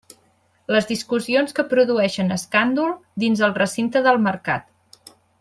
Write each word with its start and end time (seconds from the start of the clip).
Les 0.75 0.87
discussions 0.91 1.53
que 1.59 1.65
produeixen 1.73 2.37
escàndol, 2.37 2.97
dins 3.25 3.45
el 3.49 3.55
recinte 3.61 4.03
del 4.09 4.21
mercat. 4.31 5.15